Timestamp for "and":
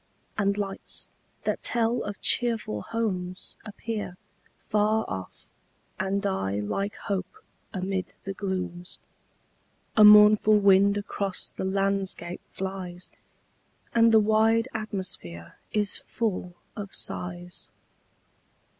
0.35-0.57, 5.99-6.23, 13.93-14.11